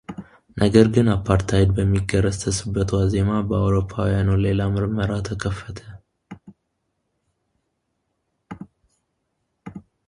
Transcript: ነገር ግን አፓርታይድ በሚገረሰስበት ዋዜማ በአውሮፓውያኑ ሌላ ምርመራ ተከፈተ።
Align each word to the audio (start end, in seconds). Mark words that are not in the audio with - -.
ነገር 0.61 0.85
ግን 0.93 1.07
አፓርታይድ 1.15 1.69
በሚገረሰስበት 1.77 2.89
ዋዜማ 2.95 3.29
በአውሮፓውያኑ 3.49 4.37
ሌላ 4.45 4.69
ምርመራ 4.73 5.11
ተከፈተ። 5.29 5.79